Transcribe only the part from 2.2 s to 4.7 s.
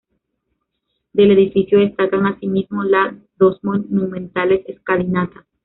asimismo, las dos monumentales